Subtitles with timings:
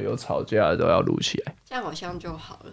[0.00, 1.54] 有吵架的都要录起来。
[1.64, 2.72] 这样好像就好了，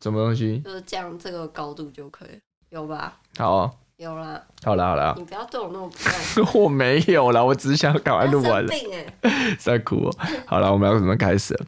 [0.00, 0.58] 什么东西？
[0.60, 3.18] 就是这样这个高度就可以，有吧？
[3.38, 10.16] 好啊，有啦，好啦好啦，你不要对我那么不耐 我没有啦，我只是想赶快录完了，生病哎、 在哭哦。
[10.46, 11.66] 好了，我们要怎么开始了？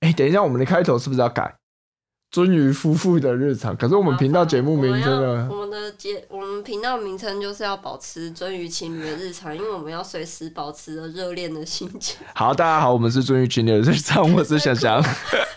[0.00, 1.56] 哎、等一下，我们的开头是不是要改？
[2.34, 5.48] 鳟鱼夫妇的日常，可是我们频道节目名称呢？
[5.48, 12.26] 我们的节我们频道名称就是要保持鳟鱼情侣的日常，因为我们要随时保持着热恋的心情。
[12.34, 15.00] 好，大家好，我们是鳟鱼群的日常， 我是想想，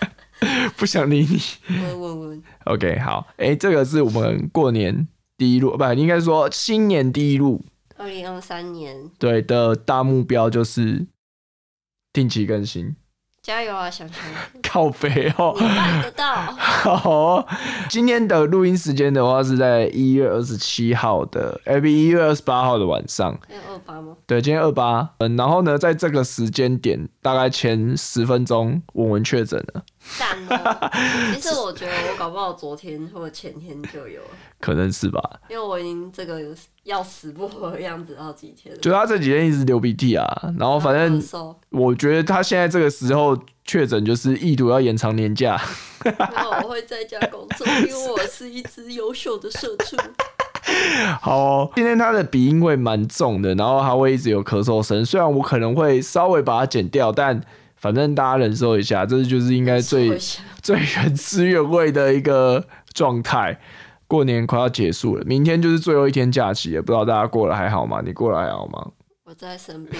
[0.77, 1.41] 不想理你。
[1.81, 7.65] 问问问，OK，好，哎、这个是我们过年第一路，不，应该说新年第一路，
[7.95, 11.07] 二零二三年对的大目标就是
[12.13, 12.95] 定期更新，
[13.47, 14.17] 加油啊，想想
[14.61, 15.65] 靠背哦你。
[15.65, 16.35] 办得到。
[16.51, 17.47] 好哦，
[17.87, 23.31] 今天的录音时间的话是在一月二十七号的，哎，不，一月二十八号的晚上。
[23.71, 24.17] 二八吗？
[24.25, 29.81] 对，今天二八，嗯，然后呢，在这个时间点，大概前十分钟，我们确诊了，
[30.17, 30.89] 赞哦！
[31.35, 34.27] 其实我觉得我搞不好昨天或者前天就有了，
[34.61, 35.21] 可能是吧？
[35.49, 36.41] 因为我已经这个
[36.83, 38.79] 要死不活的样子好几天了。
[38.79, 40.25] 就他这几天一直流鼻涕啊，
[40.57, 41.21] 然后反正
[41.69, 45.59] 我觉得他现在这个时候确诊，就是意图要延长年假。
[46.17, 49.97] 然后我会在家工作，因为我是一只优秀的社畜。
[51.21, 55.05] 好、哦，今天他的鼻音会蛮重的，然后他会一直有咳嗽声。
[55.05, 57.41] 虽然我可能会稍微把它剪掉，但
[57.77, 60.17] 反正大家忍受一下，这就是应该最
[60.61, 63.59] 最原汁原味的一个状态。
[64.07, 68.01] 过年快要结束了，明天就是最后一天假期了，不知道大家过得还好吗？
[68.05, 68.91] 你过得还好吗？
[69.25, 69.99] 我在生病，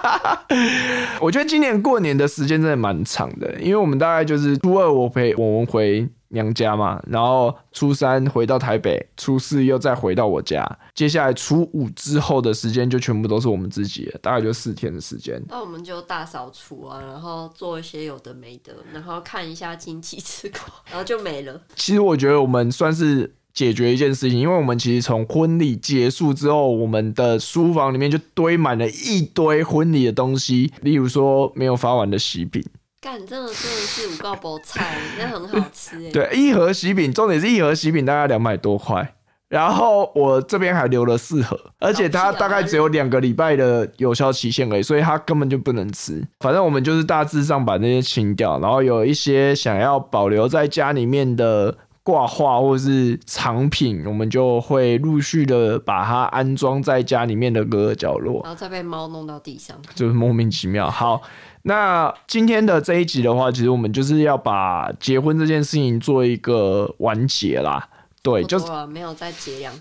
[1.18, 15.42] 我觉得今年过年的时间真的蛮长的，因为我们大概就是初二我陪我们回娘家嘛，然后初三回到台北，初四又再回到我家，接下来初五之后的时间就全部都是我们自己了，大概就四天的时间。
[15.48, 21.60] 那我们就大扫除啊，然后做一些有的没的，然后看一下亲戚吃口，然后就没了。
[21.74, 32.62] 其实我觉得我们算是解决一件事情，因为我们其实从婚礼结束之后，我们的书房里面就堆满了一堆婚礼的东西，例如说没有发完的喜饼。
[33.00, 36.10] 干，真的真的是五告包菜，那很好吃哎。
[36.12, 39.14] 对，一盒喜饼，重点是一盒喜饼大概两百多块，
[39.48, 46.26] 然后我这边还留了四盒，而且它大概只有两个礼拜的有效期限而已，所以它根本就不能吃。
[46.40, 51.76] 反正我们就是大致上把那些清掉，然后有一些想要保留在家里面的。
[52.04, 58.40] 挂画或是藏品，我们就会陆续的把它安装在家里面的各个角落。
[58.44, 59.76] 然后再被猫弄到地上。
[59.94, 60.90] 就是莫名其妙。
[60.90, 61.20] 好，
[61.68, 67.86] 那今天的这一集的话，其实我们就是要把结婚这件事情做一个完结啦。
[68.22, 69.72] 对，就是没有再结两，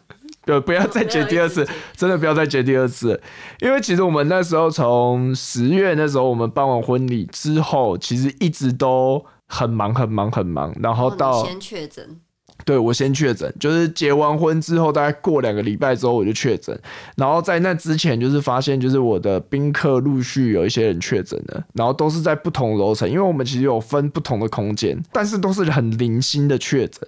[0.45, 1.65] 对，不要再结第二次
[1.95, 3.19] 真的不要再结第二次，
[3.61, 12.19] 因为其实我们那时候从十月那时候我们办完婚礼之后，其实一直都很忙很忙很忙，然后到先确诊，
[12.65, 16.77] 对我先确诊，就是结完婚之后，大概过两个礼拜之后我就确诊，
[17.15, 27.07] 然后在那之前就是发现，就是我的宾客陆续有一些人确诊了，然后都是在不同楼层，因为我们其实有分不同的空间，但是都是很零星的确诊，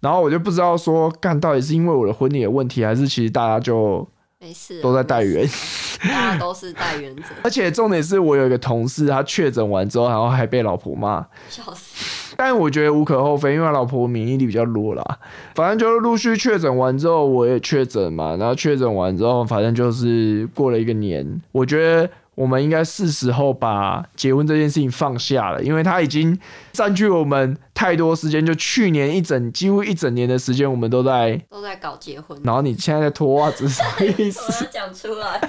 [0.00, 4.08] 然后我就不知道说干到底是因为我的婚礼的问题，还是其实大家就
[4.38, 5.48] 没事，都在带没源，
[6.04, 12.34] 大家都是带源者， 而且重点是我有一个同事，他确诊完之后，然后还被老婆骂，笑死。
[12.36, 15.18] 但我觉得无可厚非，因为他老婆免疫力比较弱啦。
[15.54, 21.40] 反正就是陆续确诊完之后，我也确诊嘛，然后确诊完之后，反正就是过了一个年。
[21.52, 26.38] 我觉得我们应该是时候把结婚这件事情放下了，因为它已经
[26.72, 28.44] 占据我们太多时间。
[28.44, 31.42] 就去年一整几乎一整年的时间，我们都在。
[31.50, 34.64] 都在搞结婚，然后你现在在脱袜子，什么意我思？
[34.66, 35.40] 要讲出来，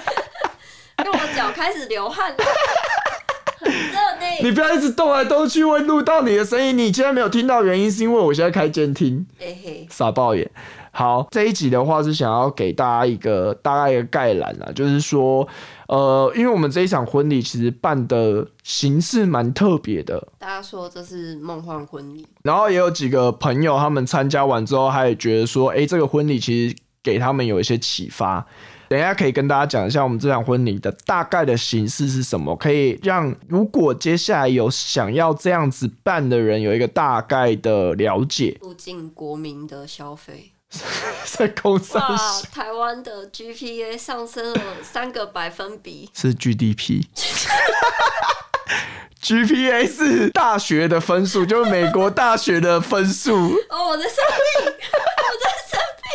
[1.04, 2.38] 因为我脚开始流汗了，
[3.60, 4.26] 很热呢。
[4.42, 6.76] 你不要一直动来动去，会录到你的声音。
[6.76, 9.26] 你现在没有听到原因，是因为我现在开监听。
[9.38, 10.50] 嘿嘿，傻爆眼。
[10.98, 15.46] 好，这一集的话是想要给大家一个大概一个概览啦，就是说，
[15.86, 28.44] 呃，因为我们这一场婚礼其实办的形式蛮特别的，大家说这是梦幻婚礼，然后也有几个朋友他们参加完之后，他也觉得说，诶，这个婚礼其实给他们有一些启发。
[28.88, 38.58] 等一下可以跟大家讲一下我们这场婚礼的大概的形式是什么，可以让如果接下来有想要这样子办的人有一个大概的了解。
[38.60, 40.50] 促进国民的消费。
[41.24, 47.06] 在工商哇，台湾的 GPA 上升了三个百分比，是 GDP。
[49.20, 53.34] GPA 是大学的分数，就是美国大学的分数。
[53.68, 56.08] 哦，我的生病，我在生病。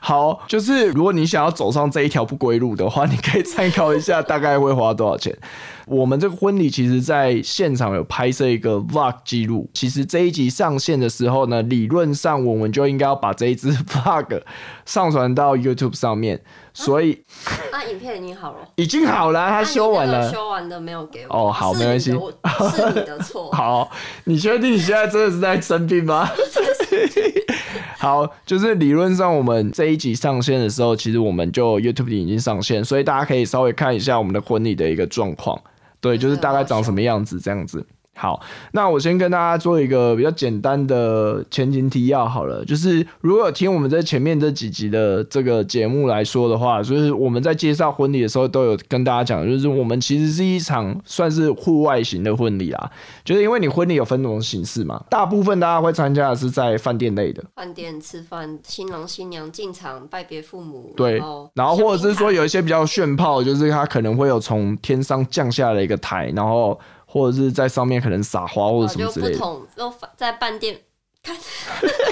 [0.00, 5.36] 好 好，就是如果你想要走上这一条不归路的话，你可以参考一下大概会花多少钱。
[5.86, 14.40] 我们这个婚礼其实在现场有拍摄一个 vlog 记录，其实这一集上线的时候呢，理论上我们就应该要把这一支 vlog
[14.86, 16.40] 上传到 YouTube 上面，
[16.72, 17.24] 所以
[17.72, 20.30] 那影片已经好了，已经好了，他修完了。
[20.30, 21.48] 修完的没有给我。
[21.48, 22.18] 哦好没关系是
[22.94, 23.50] 你的错。
[23.50, 23.90] 好，
[24.24, 26.30] 你确定你现在真的是在生病吗？
[27.98, 35.60] 好，就是理论上我们这一集上线的时候，其实我们就 YouTube 已经上线，所以大家可以稍微看一下我们的婚礼的一个状况，
[36.00, 37.86] 对，就是大概长什么样子这样子。
[38.14, 38.40] 好，
[38.72, 52.90] 那我先跟大家做一个比较简单的前情提要好了，就是如果有听我们在前面这几集的这个节目来说的话，就是我们在介绍婚礼的时候都有跟大家讲，就是我们其实是一场算是户外型的婚礼啊，
[53.24, 61.20] 就是因为你婚礼有分种形式嘛，大部分大家会参加的是在饭店类的，饭店吃饭，新郎新娘进场拜别父母，对
[61.54, 66.78] 然后，或者是说有一些比较炫炮，就是它可能会有从天上降下来一个台，然后
[67.12, 69.32] 或者是在上面可能撒花或者什么之类的。
[69.32, 70.74] 不同，就在饭店
[71.22, 71.36] 看，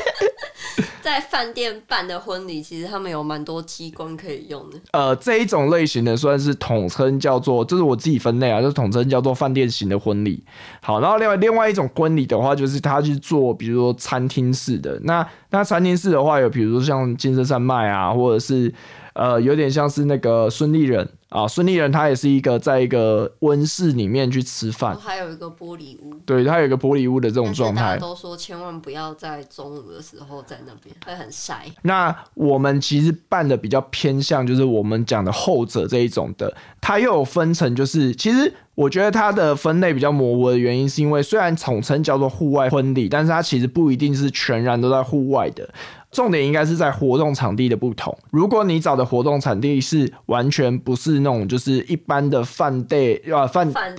[1.01, 4.79] 在饭店办的婚礼，其实他们有蛮多机关可以用的。
[4.93, 10.45] 呃，这一种类型的算是统称叫做，这是我自己分类啊，就是统称叫做饭店型的婚礼。
[10.83, 15.01] 好，然后另外另外一种婚礼的话，就是他去做，比如说餐厅式的。
[15.05, 18.73] 那那餐厅式的话，有比如说像金色山脉啊，或者是
[19.15, 27.83] 呃，有点像是那个孙立人啊，孙立人他也是一个在一个温室里面去吃饭，还有一个玻璃屋，对他有一个玻璃屋的这种状态。
[27.83, 31.65] 大家都说千万不要在中午的时候在那边，会很晒。
[31.83, 45.71] 那我们其实办的比较偏向，就是我们讲的后者这一种的，它又有分成，就是其实我觉得它的分类比较模糊的原因，是因为虽然统称叫做户外婚礼，但是它其实不一定是全然都在户外的。
[46.11, 48.17] 重点应该是在活动场地的不同。
[48.31, 53.95] 如果你找的活动场地是完全不是那种就是一般的饭店啊饭饭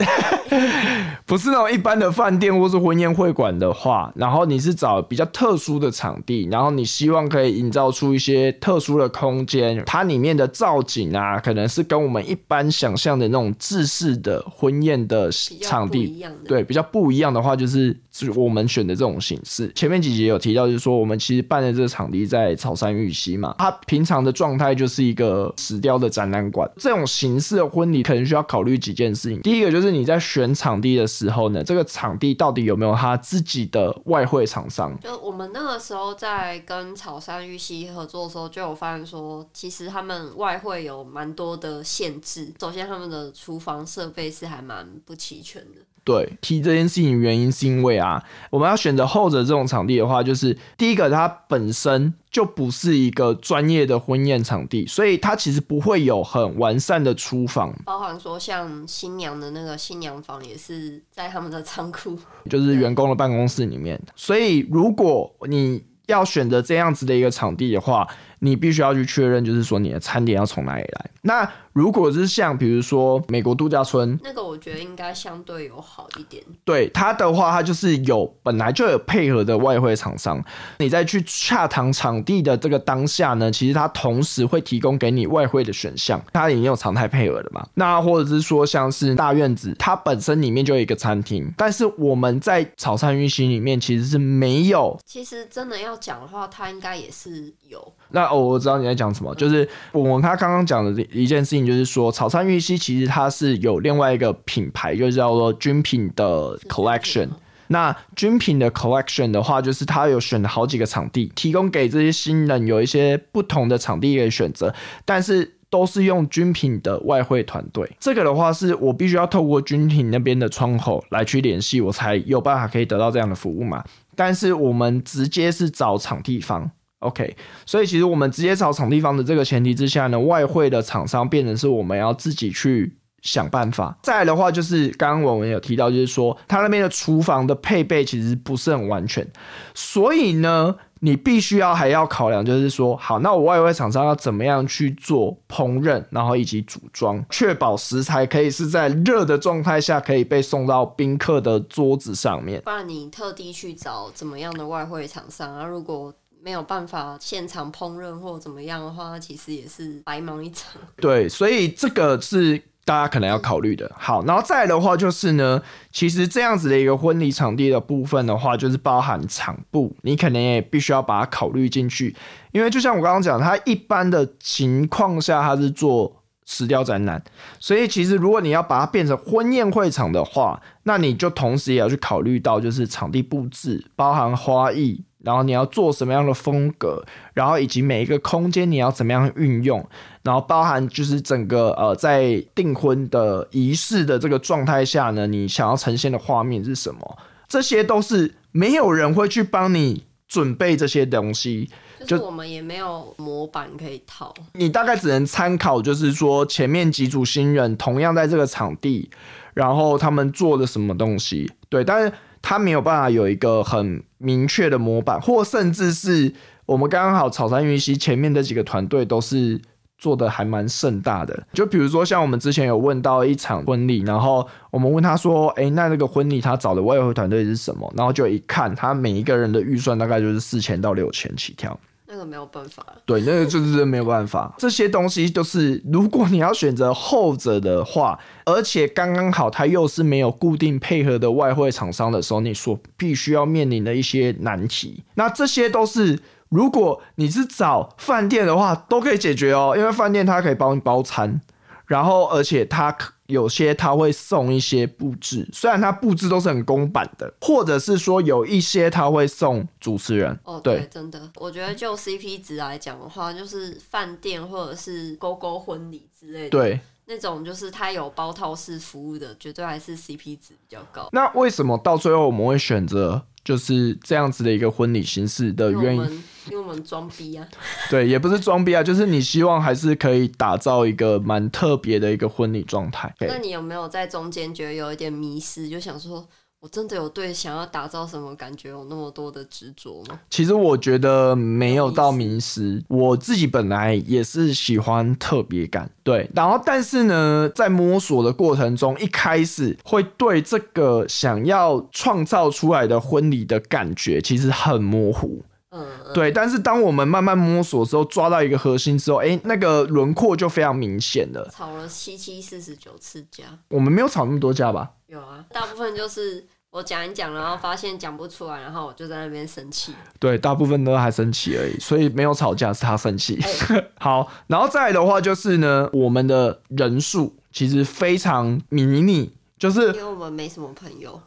[1.26, 15.32] 不是那种一般的饭店或是婚宴会馆的话，然后你是找比较特殊的场地，然后你希望可以营造出一些特殊的空间，它里面的造景啊，可能是跟我们一般想象的那种制式的婚宴的
[15.62, 19.72] 场地的，对，比较不一样的话，就是就是我们选的这种形式。
[19.74, 26.70] 前面几集有提到，就是说我们其实办的这个场地在草山玉溪嘛，它平常的状态就是一个石雕的展览馆。
[26.78, 29.42] 这种形式的婚礼可能需要考虑几件事情。
[29.42, 34.98] 第一个就是你在选场地的时候呢，这个场地到底有没有他自己的外汇厂商？
[35.02, 42.52] 就我们那个时候在跟草山玉溪合作的时候，就有发现说，其实他们外汇有蛮多的限制。
[42.60, 45.82] 首先，他们的厨房设备是还蛮不齐全的。
[46.04, 62.18] 对，提这件事情原因是因为啊，我们要选择后者这种场地的话，就是第一个它本身就不是一个专业的婚宴场地，所以它其实不会有很完善的厨房，包含说像新娘的那个新娘房也是在他们的仓库，
[62.50, 64.02] 就是员工的办公室里面。
[64.16, 68.08] 所以如果你要选择这样子的一个场地的话，
[68.44, 71.12] 你必须要去确认，就是说你的餐点要从哪里来。
[71.22, 76.44] 那如果是像比如说美国度假村，那个我觉得应该相对有好一点。
[76.66, 80.44] 对它的话，它就是有本来就有配合的外汇厂商，
[80.80, 87.64] 你在去洽谈场地的这个当下呢，其实它同时会提供给你外汇的选项，它已经有常态配合的嘛。
[87.76, 95.00] 那或者是说像是大院子，它本身里面就有一个餐厅，但是我们在草餐运行里面其实是没有。
[95.06, 97.94] 其实真的要讲的话，它应该也是有。
[98.12, 107.30] 那哦，我知道你在讲什么，就是我们他刚刚讲的一件事情，就是说草山玉溪其实它是有另外一个品牌，就叫做军品的 collection。
[107.68, 114.76] 那军品的 collection 的话，就是它有选了好几个场地，提供给这些新人有一些不同的场地可以选择，
[115.06, 117.90] 但是都是用军品的外汇团队。
[117.98, 123.82] 这个的话，是我必须要透过军品那边的窗口来去联系，我才有办法可以得到这样的服务嘛。
[124.18, 126.70] 但是我们直接是找场地方。
[127.02, 133.98] OK，所以其实我们直接找场地方的这个前提之下呢，外汇的厂商变成是我们要自己去想办法。
[134.02, 139.28] 再来的话，就是刚刚我们有提到，就是说他那边的厨房的配备其实不是很完全，
[139.74, 152.62] 所以呢，你必须要还要考量，就是说，好，那我外汇厂商要怎么样去做烹饪，然后以及组装，确保食材可以是在热的状态下可以被送到宾客的桌子上面。
[152.62, 155.66] 不然你特地去找怎么样的外汇厂商啊？
[155.66, 160.82] 如果没有办法现场烹饪或怎么样的话，其实也是白忙一场。
[160.98, 163.90] 对，所以这个是大家可能要考虑的。
[163.96, 172.16] 好，然后再来的话就是呢，其实这样子的一个婚礼场地的部分的话，就是包含场布，你可能也必须要把它考虑进去，
[172.52, 176.18] 因为就像我刚刚讲，它一般的情况下它是做。
[176.44, 177.24] 石雕展览，
[177.60, 189.86] 所以其实如果你要把它变成婚宴会场的话，那你就同时也要去考虑到，就是场地布置，包含花艺，然后你要做什么样的风格，然后以及每一个空间你要怎么样运用，
[190.24, 197.18] 然后包含就是整个呃在订婚的仪式的这个状态下呢，你想要呈现的画面是什么？
[197.48, 201.70] 这些都是没有人会去帮你准备这些东西。
[202.08, 209.08] 就我们也没有模板可以套，你大概只能参考，就是说前面几组新人同样在这个场地，
[209.54, 212.12] 然后他们做了什么东西，对，但是
[212.42, 216.34] 他没有办法有一个很明确的模板，或甚至是
[216.66, 219.60] 我们刚刚好草山云溪前面的几个团队都是。
[220.02, 231.80] 做的还蛮盛大的，就比如说像我们之前有问到一场婚礼，然后我们问他说：“哎，那那个婚礼他找的外汇团队是什么？”然后就一看，他每一个人的预算大概就是四千到六千起跳。
[232.12, 232.86] 那个没有办法。
[233.06, 234.54] 对，那个就是没有办法。
[234.58, 245.06] 这些东西都是，如果你要选择后者的话，而且刚刚好他又是没有固定配合的外汇厂商的时候，你所必须要面临的一些难题。
[245.16, 246.20] 那这些都是。
[246.50, 251.40] 如果你是找饭店的话，都可以解决哦，因为饭店它可以帮你包餐，
[251.86, 252.94] 然后而且它
[253.32, 260.38] 有些他会送一些布置，虽然他布置都是很公版的，或者是说有一些他会送主持人。
[260.44, 271.10] 哦，对，真的，我觉得就 CP 值来讲的话，就是饭店或者是勾勾婚礼之类的，对，那种就是它有包套式服务的，绝对还是 CP 值比较高。
[271.12, 273.24] 那为什么到最后我们会选择？
[273.44, 277.48] 就是这样子的一个婚礼形式的原因，因为我们装逼啊。
[277.90, 283.14] 对，也不是装逼啊，就是你希望还是可以打造一个蛮特别的一个婚礼状态。
[283.20, 286.28] 那你有没有在中间觉得有一点迷失，就想说？
[286.62, 290.20] 我真的有对想要打造什么感觉有那么多的执着吗？
[290.30, 296.30] 其实我觉得没有到迷失，我自己本来也是喜欢特别感，对。
[296.36, 306.32] 然后但是呢，在摸索的过程中，一开始会对这个想要创造出来的婚礼的感觉其实很模糊，嗯，对。
[306.32, 311.50] 但是当我们慢慢摸索之后，抓到一个核心之后，哎，那个轮廓就非常明显了。
[311.52, 314.92] 吵了七七四十九次架，我们没有吵那么多架吧？
[315.12, 319.94] 有啊，大部分就是我讲一讲，然后发现讲不出来，然后我就在那边生气。
[320.18, 323.38] 对，大部分都还生气而已，所以没有吵架，是他生气。
[324.00, 331.22] 好，然后再来的话就是呢，我们的人数其实非常迷你，就是因为我们没什么朋友。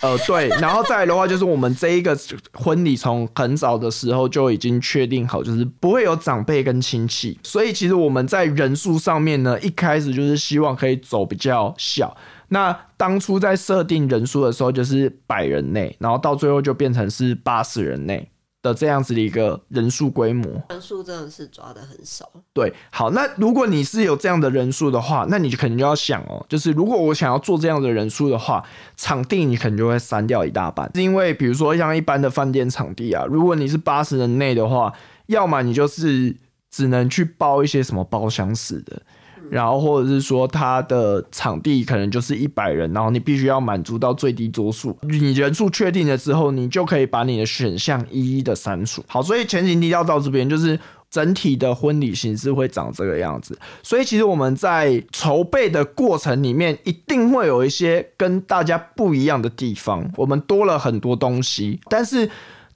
[0.00, 2.18] 呃，对，然后再来的话就是我们这一个
[2.52, 12.14] 婚礼从很早的时候就已经确定好，就是不会有长辈跟亲戚，所以其实我们在人数上面呢，一开始就是希望可以走比较小。
[12.52, 18.28] 那当初在设定人数的时候，就是百人内，然后到最后就变成是八十人内
[18.60, 20.60] 的这样子的一个人数规模。
[20.68, 22.28] 人数真的是抓的很少。
[22.52, 28.64] 对，好，那如果你是有这样的人数的话，那你就肯定就要想哦，就是如果我想要做这样的人数的话，
[28.96, 34.92] 场地你可能就会删掉一大半，是因为比如说像一般的饭店场地啊，如果你是八十人内的话，
[35.26, 36.36] 要么你就是
[36.68, 39.00] 只能去包一些什么包厢式的。
[39.50, 44.96] 然后或者是说，它的场地可能就是一百人，然后你必须要满足到最低桌数。
[45.02, 49.04] 你人数确定了之后，你就可以把你的选项一一的删除。
[49.08, 50.78] 好，所以前情提要到这边，就是
[51.10, 53.58] 整体的婚礼形式会长这个样子。
[53.82, 62.30] 所以其实我们在筹备的过程里面，一定会有一些跟大家不一样的地方，我们多了很多东西，但是。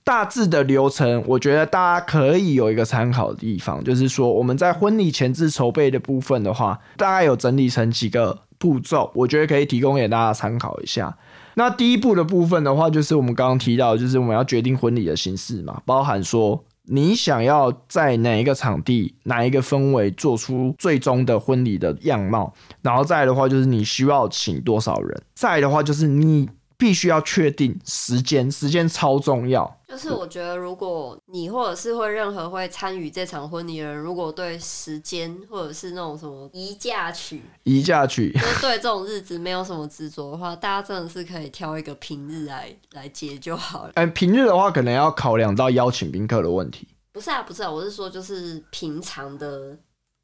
[0.04, 11.16] 大致的流程，我觉得大家可以有一个参考的地方，就是说我们在婚礼前置筹备的部分的话，大概有整理成几个步骤，我觉得可以提供给大家参考一下。
[11.54, 26.50] 那第一步的部分的话，就是我们刚刚提到，就是我们要决定婚礼的形式嘛，包含说你想要在哪一个场地、哪一个氛围做出最终的婚礼的样貌，然后再的话就是你需要请多少人，再的话就是你。
[26.76, 29.76] 必须要确定时间，时间超重要。
[29.94, 43.92] 就是我觉得，如果你或者是会任何会参与这场婚礼的人，如果对时间或者是那种什么宜嫁娶、宜嫁娶，就是对这种日子没有什么执着的话，大家真的是可以挑一个平日来来接就好了。
[43.94, 46.88] 哎，平日的话，可能要考量到邀请宾客的问题。
[47.12, 49.78] 不是啊，不是啊，我是说，就是平常的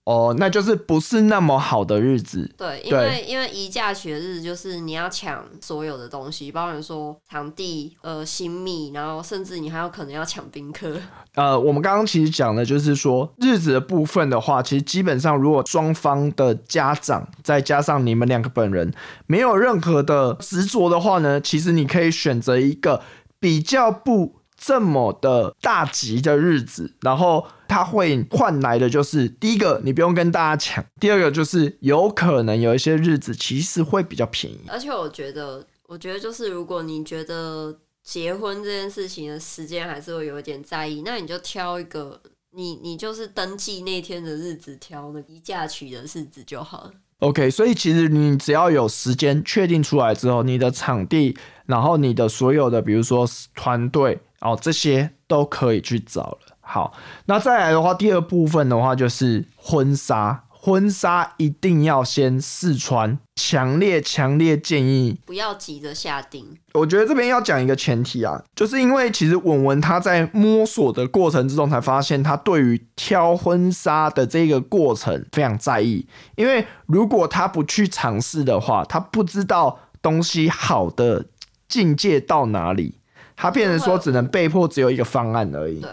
[0.05, 2.51] 哦，那就是不是那么好的日子。
[2.57, 10.97] 对，因为因为移嫁娶的日子就是你要抢所有的东西，包含说场地、呃新密，然后甚至你还有可能要抢宾客。
[11.35, 18.93] 呃，我们刚刚其实讲的就是说日子的部分的话，其实基本上如果双方的家长再加上你们两个本人
[19.27, 23.03] 没有任何的执着的话呢，其实你可以选择一个
[23.39, 34.61] 比较不这么的大吉的日子，然后它会换来的就是第一个你不用跟大家抢，第二个就是有可能有一些日子其实会比较便宜。
[34.69, 37.75] 而且我觉得，我觉得就是如果你觉得
[38.05, 46.91] 结婚这件事情的时间还是会有一点在意，那你就挑一个你你就是登记那天的日子，挑那移嫁娶的日子就好了。
[47.21, 51.37] OK，所以其实你只要有时间确定出来之后，你的场地，
[51.67, 56.39] 然后你的所有的，比如说团队哦，这些都可以去找了。
[56.61, 56.93] 好，
[57.27, 76.07] 那再来的话，第二部分的话就是婚纱，婚纱一定要先试穿，强烈强烈建议不要急着下定，我觉得这边要讲一个前提啊，就是因为其实文文他在摸索的过程之中，才发现他对于挑婚纱的这个过程非常在意。
[76.37, 81.27] 因为如果他不去尝试的话，他不知道东西好的
[81.67, 83.00] 境界到哪里，
[83.41, 85.81] 他变成说只能被迫只有一个方案而已。
[85.81, 85.91] 对，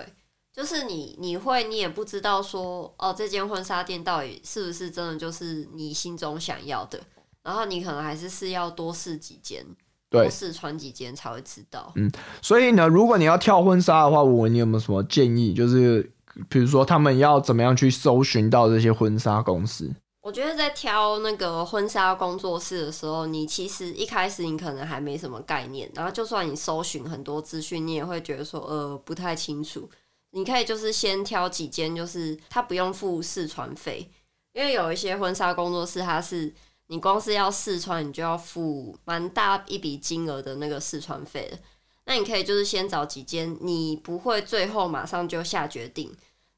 [0.54, 7.00] 就是你你会你也不知道说哦，这间婚纱店到底是不是真的就是你心中想要的，
[7.44, 9.66] 然后你可能还是是要多试几间，
[10.10, 11.92] 对多试穿几间才会知道。
[11.96, 12.12] 嗯
[12.42, 15.54] 所以呢，如果你要跳婚纱的话，文文你有没有什么建议？
[15.54, 16.12] 就是
[16.50, 19.90] 比如说他们要怎么样去搜寻到这些婚纱公司？
[20.28, 29.90] 我觉得在挑那个婚纱工作室的时候，你其实一开始你可能还没什么概念，然后就算你搜寻很多资讯，你也会觉得说呃不太清楚。
[30.32, 34.12] 你可以就是先挑几间，就是它不用付试穿费，
[34.52, 36.54] 因为有一些婚纱工作室它是
[36.88, 41.58] 你光是要试穿，你就要付蛮大一笔金额的那个试穿费的。
[42.04, 46.14] 那你可以就是先找几间，你不会最后马上就下决定，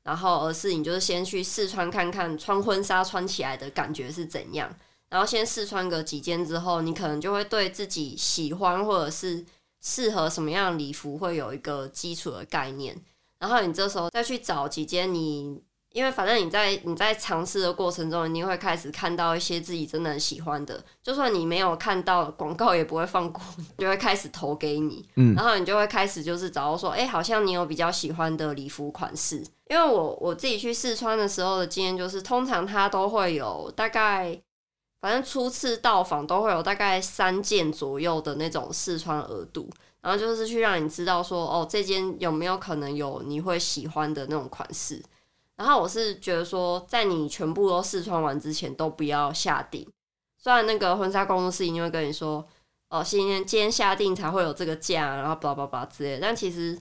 [0.09, 4.75] 然后而是你就是先去试穿看看穿婚纱穿起来的感觉是怎样，
[5.07, 9.45] 然后先试穿个几件之后，你可能就会对自己喜欢或者是
[9.79, 12.99] 适合什么样的礼服会有一个基础的概念，
[13.37, 15.61] 然后你这时候再去找几件你。
[15.91, 23.41] 因为反正你在你在尝试的过程中，一定会开始看到一些自己真的很喜欢的，就算你没有看到广告，也不会放过，
[23.77, 25.03] 就会开始投给你。
[25.15, 29.43] 嗯然后你就会开始就是找到说，哎、好像你有比较喜欢的礼服款式。
[29.67, 34.39] 因为我我自己去试穿的时候的经验就是，通常它都会有大概，
[35.01, 39.69] 反正初次到访都会有大概三件左右的那种试穿额度，
[40.01, 45.03] 然后就是去让你知道说，哦，这件有没有可能有你会喜欢的那种款式。
[45.59, 49.85] 然后我是觉得说，在你全部都试穿完之前，都不要下定。
[50.37, 52.47] 虽然那个婚纱工作室一定会跟你说，
[52.87, 56.79] 哦，今天今天下定才会有这个价，然后叭叭叭之类，但其实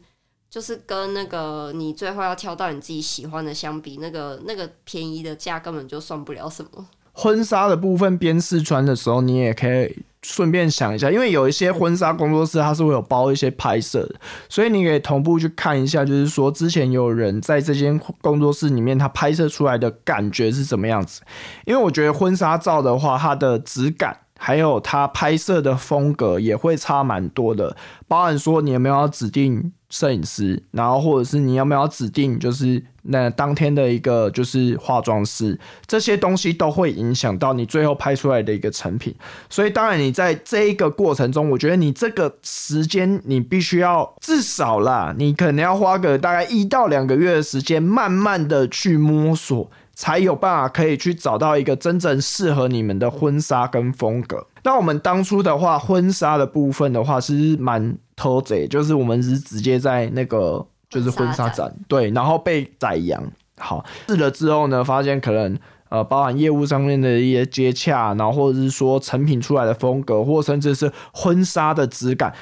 [0.49, 6.89] 就是跟那个你最后要挑到你自己喜欢的相比，那个那个便宜的价根本就算不了什么。
[7.21, 14.15] 婚纱的部分边试穿的时候，你也可以顺便想一下，因为有一些婚纱工作室它是会有包一些拍摄的，
[14.49, 21.23] 所以你可以同步去看一下，就是说之前有人在这间工作室里面，他拍摄出来的感觉是什么样子。
[21.65, 24.17] 因为我觉得婚纱照的话，它的质感。
[24.39, 39.15] 还有它拍摄的风格也会差蛮多的，包含说你有没有要指定摄影师，然后或者是你有没有要指定就是那当天的一个就是化妆师，这些东西都会影响到你最后拍出来的一个成品。
[39.51, 49.71] 所以当然你在这一个过程中，我觉得你这个时间你必须要至少啦，你可能要花个大概一到两个月的时间，慢慢的去摸索。
[49.99, 54.47] 才有办法可以去找到一个真正适合你们的婚纱跟风格。
[54.63, 63.21] 那我们当初的话，婚纱的部分的话是蛮偷贼，就是我们是直接在那个就是婚纱婚纱展对，然后被宰羊。
[63.59, 65.59] 好试了之后呢，发现可能
[65.89, 72.33] 呃，包含业务上面的一些接洽，然后或者是说成品出来的风格，或甚至是婚纱的质感。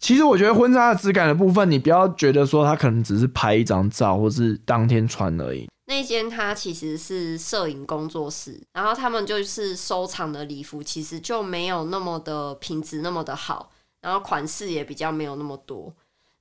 [0.00, 5.68] 其实我觉得婚纱的质感的部分，你不要觉得说它可能只是拍一张照，或是当天穿而已。
[5.90, 15.92] 那间它其实是摄影工作室，然后他们就是收藏的礼服，其实就没有那么的品质那么的好，然后款式也比较没有那么多。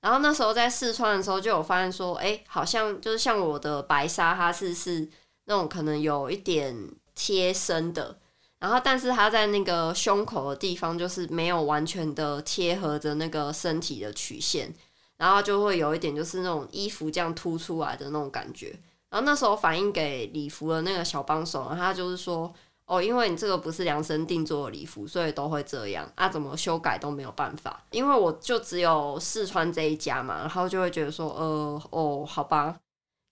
[0.02, 5.10] 然后那时候在试穿的时候，就有发现说，哎、好像就是像我的白纱，它是是
[5.46, 6.76] 那种可能有一点
[7.16, 8.20] 贴身的，
[8.60, 14.72] 然后但是它在那个胸口的地方，就是没有完全的贴合着那个身体的曲线，
[15.18, 18.80] 然后就会有一点就是那种衣服这样凸出来的那种感觉。
[19.10, 22.54] 然后那时候反映给礼服的那个小帮手，他就是说，
[22.86, 27.84] 哦，因为你这个不是量身定做的礼服，所以都会这样啊，怎么修改都没有办法。
[27.92, 32.80] 因为我就只有试穿这一家嘛，然后就会觉得说，呃，哦，好吧。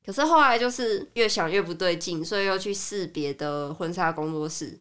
[0.06, 4.80] 可是后来就是越想越不对劲，所以又去试别的婚纱工作室。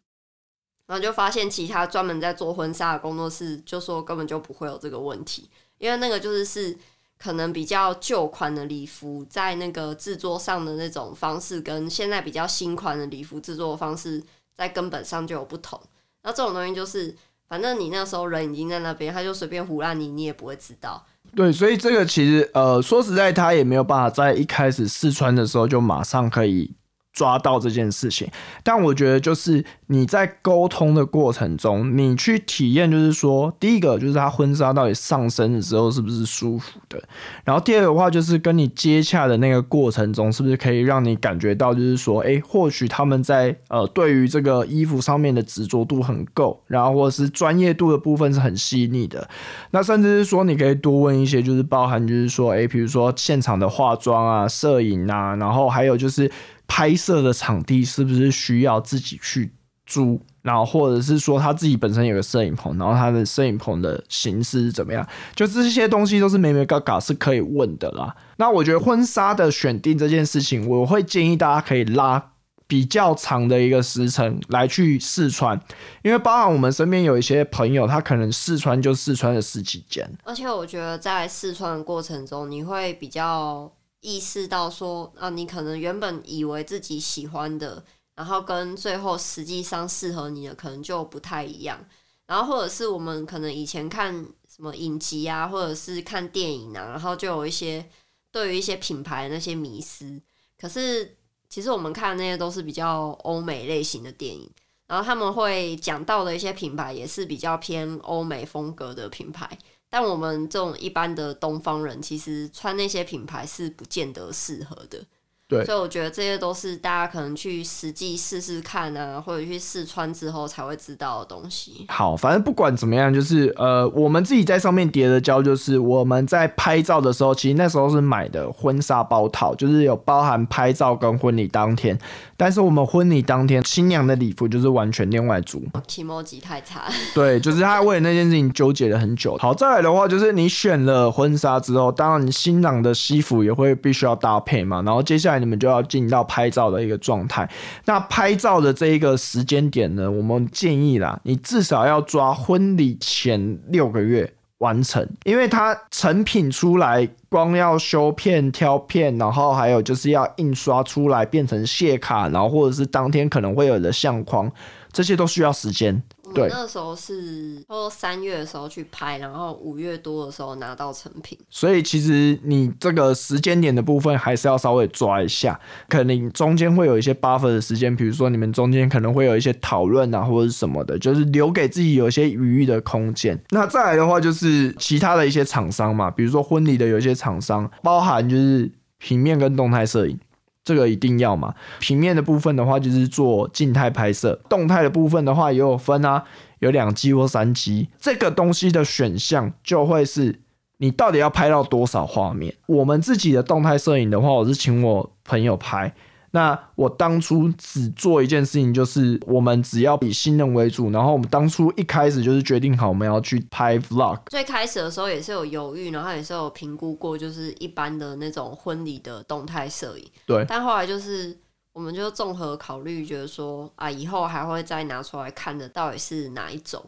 [0.87, 6.77] 然后就发现其他专门在做婚纱的工作室，就说根本就不会有这个问题，因为那个就是是
[7.17, 15.79] 可能比较旧款的礼服，在那个制作上的那种方式，跟现在比较新款的礼服制作方式，在根本上就有不同。
[16.23, 17.15] 那这种东西就是，
[17.47, 21.05] 反正你那时候人已经在那边，他就随便胡乱你，你也不会知道。
[21.35, 26.73] 对，所以这个其实呃，说实在，他也没有办法在一开始试穿的时候就马上可以。
[27.17, 28.29] 抓到这件事情，
[28.63, 37.01] 但我觉得就是你在沟通的过程中，你去体验，就是说，第一个就是他婚纱到底上身的时候是不是舒服的，
[37.43, 49.27] 然后第二个的话就是跟你接洽的那个过程中，是不是可以让你感觉到，就是说，哎，或许他们在呃对于这个衣服上面的执着度很够，然后或者是专业度的部分是很细腻的，
[49.71, 56.29] 那甚至是说你可以多问一些，就是包含就是说，哎，比如说现场的化妆啊、摄影啊，然后还有就是。
[56.67, 59.53] 拍摄的场地是不是需要自己去
[59.85, 60.21] 租？
[60.43, 65.05] 然后或者是说他自己本身有个摄影棚，然后他的摄影棚的形式是怎么样？
[65.35, 68.15] 就这些东西都是美美嘎嘎是可以问的啦。
[68.37, 72.31] 那我觉得婚纱的选定这件事情，我会建议大家可以拉
[72.65, 75.59] 比较长的一个时程来去试穿，
[76.01, 80.09] 因为包含我们身边有一些朋友，他可能试穿就试穿了十几件。
[80.23, 83.69] 而且我觉得在试穿的过程中，你会比较。
[84.01, 87.83] 意识到说啊，你可能原本以为自己喜欢的，
[88.15, 91.83] 然后跟最后实际上适合你的可能就不太一样。
[92.25, 94.13] 然后或者是我们可能以前看
[94.47, 97.89] 什么影集啊，或者是看电影啊，然后就有一些
[98.31, 100.21] 对于一些品牌的那些迷思。
[100.59, 101.17] 可是
[101.49, 104.49] 其实我们看那些都是比较欧美类型的电影，
[104.87, 109.57] 然后他们会讲到的一些品牌也是比较偏欧美风格的品牌。
[109.89, 115.05] 但我们这种一般的东方人，其实穿那些品牌是不见得适合的。
[115.47, 121.85] 对，所以我觉得这些都是大家可能去实际试试看啊，或者去试穿之后才会知道的东西。
[121.87, 131.97] 好，反正不管怎么样，就是呃，我们自己在上面叠的胶，就是我们在拍照的时候，其实那时候是买的婚纱包套，就是有包含拍照跟婚礼当天。
[132.35, 135.63] 但是我们婚礼当天新娘的礼服就是完全另外租。
[135.87, 136.83] 提莫吉太差。
[137.15, 139.37] 对，就是他为了那件事情纠结了很久。
[139.37, 145.36] 好，再来的话就是你选了婚纱之后，当然新郎的西服也会必须要搭配嘛，然后接下来。
[145.39, 147.49] 你们就要进到拍照的一个状态。
[147.85, 164.51] 那拍照的这一个时间点呢，我们建议啦，你至少要抓婚礼前六个月完成，因为它成品出来，光要修片、挑片，然后还有就是要印刷出来变成谢卡，然后或者是当天可能会有的相框，
[164.91, 166.01] 这些都需要时间。
[166.33, 171.37] 对，那时候是说三月的时候去拍，然后五月多的时候拿到成品。
[171.49, 183.39] 所以其实你这个时间点的部分还是要稍微抓一下，可能中间会有一些 buffer 的时间，比如说你们中间可能会有一些讨论啊，或者是什么的，就是留给自己有一些余裕的空间。
[183.49, 190.19] 那再来的话就是其他的一些厂商嘛，比如说婚礼的有一些厂商，包含就是平面跟动态摄影。
[190.67, 191.55] 这个一定要嘛？
[191.79, 196.25] 平面的部分的话，就是做静态拍摄；动态的部分的话，也有分啊，
[196.59, 197.87] 有两 G 或三 G。
[197.97, 200.41] 这个东西的选项就会是
[200.79, 202.53] 你到底要拍到多少画面。
[202.65, 205.93] 我们自己的动态摄影的话，我是请我朋友拍。
[206.31, 214.19] 那我当初只做一件事情，就是我们只要以新人为主，然后我们当初一开始就是决定好我们要去拍 vlog。
[214.29, 220.05] 最开始的时候也是有犹豫，然后也是有评估过，就是一般的那种婚礼的动态摄影。
[220.25, 220.45] 对。
[220.47, 221.35] 但后来就是
[221.73, 226.83] 我们就综合考虑，觉得说啊，以后还会再拿出来看的，到底是哪一种。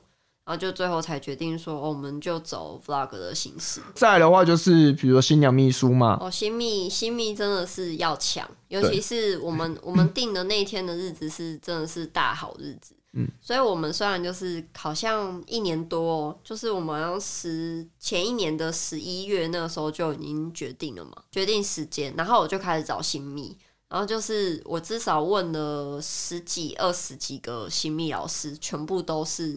[0.50, 3.80] 然后就最后才决定说，我们就走 vlog 的形式。
[3.94, 6.18] 再来的话就是，比如说新娘秘书嘛。
[6.20, 12.96] 哦，新秘新秘真的是要抢，尤其是我们我们定的那天的日子是真的是大好日子。
[13.14, 23.56] 嗯，所以我们虽然就是好像一年多，就是我们要十前一年的十一月那个时候就已经决定了嘛，决定时间，然后我就开始找新秘，
[23.88, 29.56] 然后就是我至少问了十几二十几个新密老师，全部都是。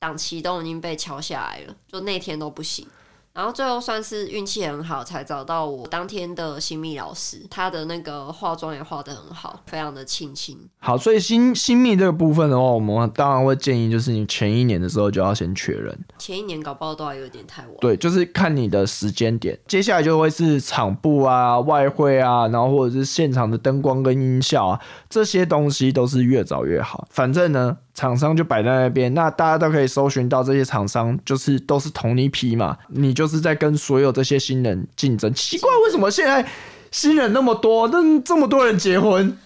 [0.00, 2.86] 档期都已经被敲下来了，就那天都不行。
[3.34, 10.58] 然后最后算是运气很好，才找到我当天的新密老师，他的那个化妆也化得很好，非常的清新。
[10.80, 15.96] 好，所以新新密这个部分的话，我们当然会建议，就是你前一年的时候就要先确认。
[16.18, 17.72] 前一年搞不好都还有点太晚。
[17.80, 19.56] 对，就是看你的时间点。
[19.68, 27.06] 接下来就会是场布啊、外汇啊，然后或者是现场的灯光跟音效啊，这些东西都是越早越好。
[27.08, 32.78] 反正呢，厂商就摆在那边，那大家都可以搜寻到这些厂商，就是都是同一批嘛。
[32.90, 35.34] 你就是在跟所有这些新人竞争。
[35.34, 36.48] 奇怪，为什么现在
[36.92, 39.36] 新人那么多，那这么多人结婚？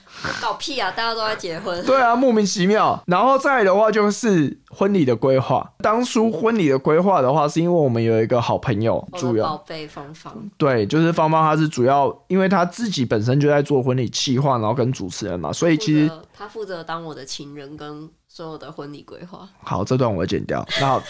[0.41, 0.91] 搞屁啊！
[0.91, 1.85] 大家都在结婚。
[1.87, 3.03] 对啊，莫名其妙。
[3.07, 5.73] 然后再来的话，就是婚礼的规划。
[5.79, 10.33] 当初婚礼的规划的话，是因为我们有一个好朋友，主要宝贝芳芳。
[10.59, 19.47] 对，就是芳芳，她是主要，因为她自己本身就在做婚礼企划，然后跟主持人嘛，所以其实她负责当我的情人跟所有的婚礼规划。
[19.63, 20.67] 好，这段我会剪掉。
[20.81, 21.03] 然后，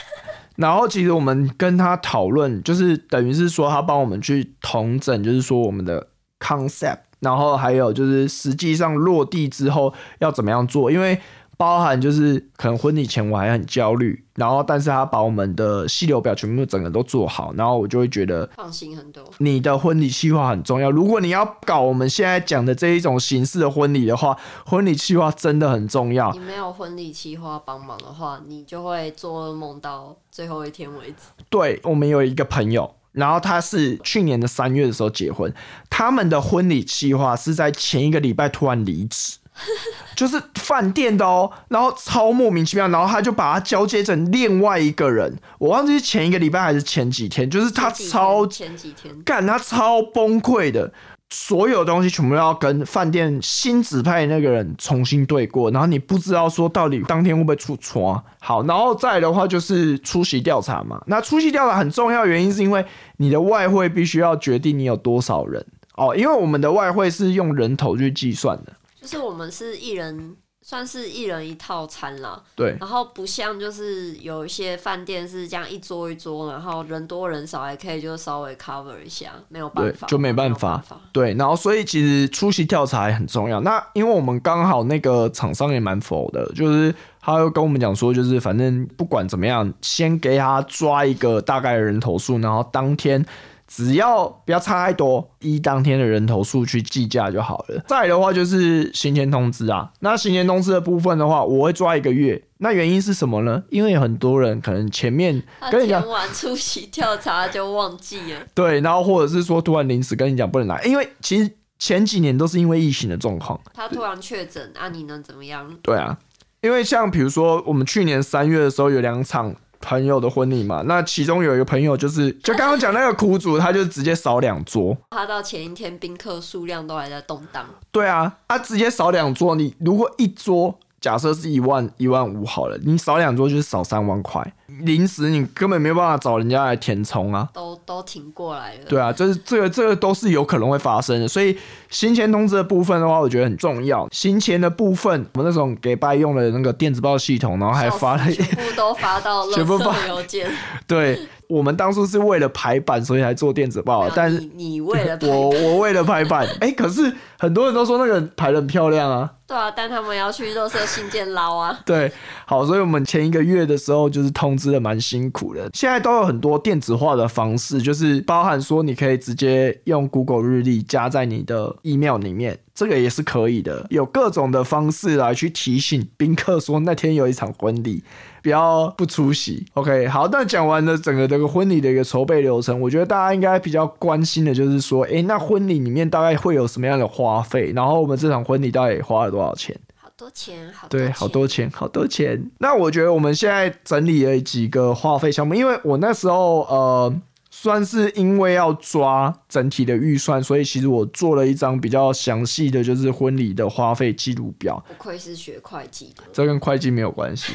[0.56, 6.08] 然后其实我们跟他讨论，就是等于是说，他帮我们去同整，就是说我们的
[6.40, 6.98] concept。
[7.20, 10.90] 然后还有就是实际上落地之后要怎么样做？
[10.90, 11.20] 因为
[11.62, 19.22] 包含就是可能婚礼前我还很焦虑，然后但是他把我们的细流表全部整个都做好，然后我就会觉得放心很多。
[19.38, 26.32] 你的婚礼计划很重要，如果你要搞我们现在讲的这一种形式的婚礼的话，婚礼计划真的很重要。
[26.32, 31.28] 你没有婚礼计划帮忙的话，你就会做噩梦到最后一天为止。
[31.48, 32.96] 对我们有一个朋友。
[33.12, 35.52] 然后他是去年的三月的时候结婚，
[35.90, 39.36] 他们的婚礼计划是在前一个礼拜突然离职，
[40.16, 50.92] 就是饭店的哦，然后超莫名其妙，然后他就把他交接成另外一个人，我忘记是前一个礼拜还是前几天，就是他超前几天干他超崩溃的。
[51.34, 58.22] 所有东西全部要跟饭店新指派那个人重新对过，然后你不知道说到底当天会不会出错。
[58.38, 61.02] 好，然后再的话就是出席调查嘛。
[61.06, 62.84] 那出席调查很重要，原因是因为
[63.16, 70.36] 你的外汇必须要决定你有多少人哦，因为我们的外汇是用人头去计算的，就是我们是一人。
[70.64, 80.80] 算是一人一套餐啦，对，然后不像就是有一些饭店是这样一桌一桌，然后人多人少还可以就稍微 cover 一下，没有办法，就没办法，
[81.12, 83.60] 对，然后所以其实出席调查也很重要。
[83.62, 93.26] 那因为我们刚好那个厂商也蛮否的，就是他又跟我们讲说，就是反正不管怎么样，先给他抓一个大概的人头数，然后当天。
[93.74, 97.82] 只要不要差太多，依当天的人头数去计价就好了。
[97.88, 102.42] 再的话就是行前通知啊，那行前通知的部分的话，我会抓一个月。
[102.58, 103.62] 那原因是什么呢？
[103.70, 115.66] 因为很多人可能前面跟你讲完出席调查就忘记了，对，然后或者是说突然临时跟你讲不能来，因为其实前几年都是因为疫情的状况，他突然确诊，那你能怎么样？
[115.82, 116.18] 对啊，
[116.60, 119.56] 因为像比如说我们去年三月的时候有两场。
[119.82, 124.96] 朋友的婚礼嘛，那其中有一个朋友就是，就刚刚讲那个苦主，他就直接少两桌。
[125.10, 127.66] 他到前一天宾客数量都还在动荡。
[127.90, 130.78] 对啊，他直接少两桌，你如果一桌。
[131.02, 134.40] 假设是一万一万五好了，你少两桌就是少三万块。
[134.80, 138.80] 临时你根本没有办法找人家来填充啊，都都挺过来了。
[138.88, 141.28] 对啊，这是这个这个都是有可能会发生的。
[141.28, 141.56] 所以
[141.90, 144.08] 新签通知的部分的话，我觉得很重要。
[144.10, 150.50] 新签的部分，我们那种给拜用的那个电子报系统，然后还发了全部都发到 全部发邮件。
[150.86, 151.18] 对。
[151.48, 154.08] 我们当初是为了排版，所以才做电子报。
[154.14, 156.48] 但是你为了 我，我为了排版。
[156.60, 159.30] 哎，可是很多人都说那个排的很漂亮啊。
[159.46, 161.78] 对啊，但他们要去热色信件捞啊。
[161.84, 162.10] 对，
[162.46, 165.68] 好，所以我们前一个月的时候就是通知的蛮辛苦的。
[165.72, 172.58] 现在都有很多电子化的方式，就是包含说你可以直接用 Google 日历加在你的 email 里面。
[172.74, 178.02] 这个也是可以的，有各种的方式来去提醒宾客说那天有一场婚礼，
[178.42, 179.66] 不要不出席。
[179.74, 187.72] OK，好，那讲完了整个这个婚礼的一个筹备流程，我觉得大家应该比较关心的就是说，哎，那婚礼里面大概会有什么样的花费？
[187.76, 189.78] 然后我们这场婚礼大概花了多少钱？
[190.22, 192.50] 好多钱，好对，好多钱，好多钱。
[192.58, 197.14] 那我觉得我们现在整理了几个花费项目，因为我那时候呃。
[197.54, 204.82] 算是因为要抓整体的预算，所以其实我做了一张比较详细的就是婚礼的花费记录表。
[204.88, 207.52] 不愧是学会计的，这跟会计没有关系，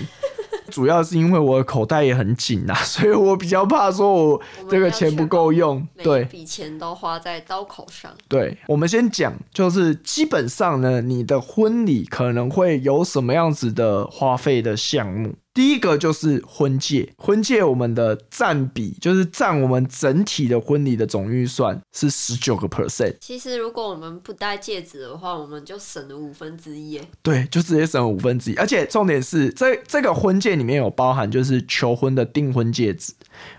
[0.70, 5.86] 主要是因为我的口袋也很紧呐， 所以我比较怕说我这个钱不够用。
[6.04, 8.12] 对，笔钱都花在刀口上。
[8.28, 15.34] 对，我们先讲，就是基本上呢，你的婚礼可能会有什么样子的花费的项目。
[15.58, 27.02] 第一个就是婚戒，婚戒我们的占比就是占我们整体的婚礼的总预算是十九个 percent，其实如果我们不戴戒指的话，我们就省了五分之一耶。
[27.24, 28.56] 对，就直接省了五分之一。
[28.58, 33.12] 而且重点是，这这个婚戒里面有包含就是求婚的订婚戒指，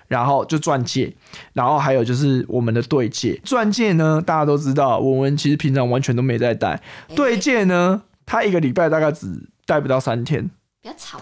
[0.06, 1.12] 然后就钻戒，
[1.52, 3.40] 然后还有就是我们的对戒。
[3.44, 6.80] 钻戒呢，大家都知道，文文其实平常完全都没在戴。
[7.16, 10.48] 对戒呢，他一个礼拜大概只戴不到三天。
[10.80, 11.20] 不要吵。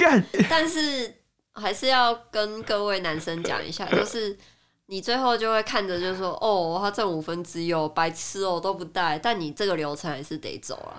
[0.00, 1.14] 干，但是
[1.52, 4.36] 还是要跟各位男生讲一下， 就是
[4.86, 9.18] 你最后就会看着，就是说哦，他挣五分之一哦，白痴哦，都不带。
[9.18, 10.98] 但你这个流程还是得走啊。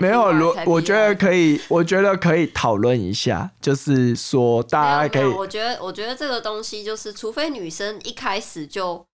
[0.00, 5.24] 没有，如我我觉得可以，我觉得可以讨论一下，就是说大家可以。
[5.24, 9.06] 我觉得，我觉得这个东西就是，除非女生一开始就。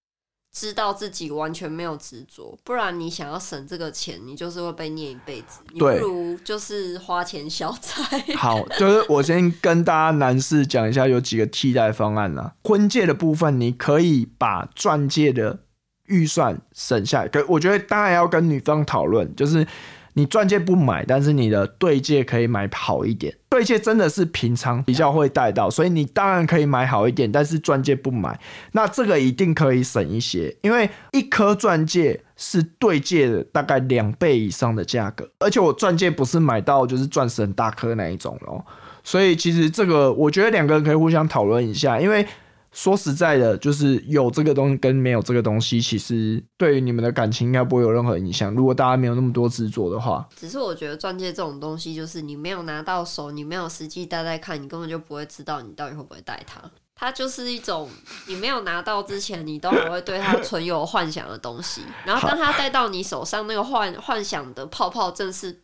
[0.52, 5.60] 知道自己完全没有执着，不然你想要省这个钱，你就是会被念一辈子。
[5.72, 8.02] 你不如就是花钱消灾。
[8.36, 12.54] 好，就是我先跟大家男士讲一下，有几个替代方案啦。
[12.64, 15.60] 婚戒的部分，你可以把钻戒的
[16.06, 17.28] 预算省下来。
[17.28, 19.66] 可我觉得当然要跟女方讨论，就是。
[20.14, 23.34] 你钻戒不买，但是你的对戒可以买好一点。
[23.48, 28.38] 对戒真的是平常比较会戴到，所以你当然可以买好一点，但是钻戒不买，
[28.72, 38.64] 那这个一定可以省一些，因为一颗钻戒是对戒的大概两倍以上的价格，而且我钻戒不是买到就是钻石很大颗那一种哦，
[39.04, 42.26] 所以其实这个我觉得两个人可以互相讨论一下，因为。
[42.72, 48.52] 说实在的，就是有这个东西跟没有这个东西，其实对于你们的感情应该不会有任何影响。
[48.54, 56.60] 如果大家没有那么多执着的话，只是我觉得钻戒这种东西，就是你没有拿到手，你没有实际戴戴看，你根本就不会知道你到底会不会戴它。
[56.94, 57.88] 它就是一种
[58.26, 61.82] 你没有拿到之前，你都不会对它存有幻想的东西。
[62.06, 65.60] 然后当它戴到你手上，那个幻幻想的泡泡正是。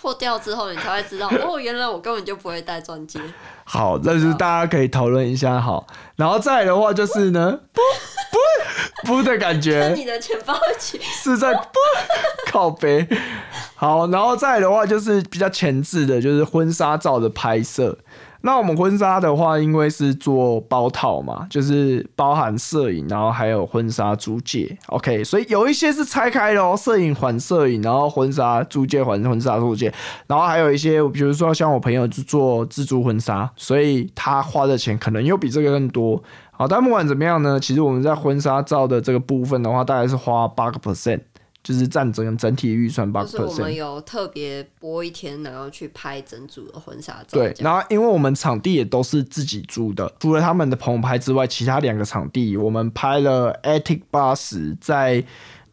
[0.00, 3.18] 破掉之后，你才会知道 哦，原来我根本就不会戴钻戒。
[3.64, 5.58] 好，那就是大家可以讨论一下。
[5.58, 7.80] 好，然后再的话就是呢，不
[9.06, 11.60] 不不的感觉，你的钱包起是在不
[12.52, 13.08] 靠背。
[13.74, 17.98] 好，然后再的话就是比较前置的，就是婚纱照的拍摄。
[18.42, 29.92] 那我们婚纱的话，因为是做包套嘛，就是包含摄影，然后还有婚纱租借，OK，所以有一些是拆开的哦，摄影还摄影，然后婚纱租借还婚纱租借，
[30.26, 36.22] 然后还有一些，比如说像我朋友就做自助婚纱，所以他花的钱可能又比这个更多。
[36.52, 41.20] 好，但不管怎么样呢，其实我们在婚纱照的这个部分的话，大概是花八个 percent。
[41.66, 43.32] 就是占整整体预算八 percent。
[43.32, 47.40] 就是我们有特别播一天，然后去拍整组的婚纱照。
[47.40, 55.24] 对，然后因为我们场地也都是自己租的，除了他们的棚拍之外，其他两个场地我们拍了 Attic 八十在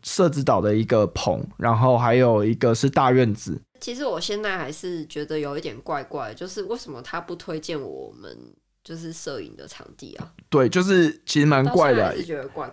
[0.01, 3.62] 设置岛的一个棚，然后还有一个是大院子。
[3.79, 8.36] 其实我现在还是觉得有一点怪怪，就是为什么他不推荐我们？
[8.84, 12.13] 就是摄影的场地啊，对，就是其实蛮怪的，